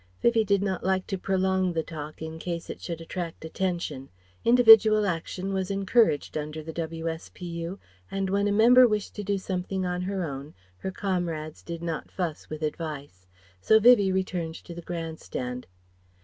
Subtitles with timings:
[0.23, 4.09] Vivie did not like to prolong the talk in case it should attract attention.
[4.43, 7.77] Individual action was encouraged under the W.S.P.U.,
[8.09, 12.09] and when a member wished to do something on her own, her comrades did not
[12.09, 13.27] fuss with advice.
[13.61, 15.67] So Vivie returned to the Grand Stand.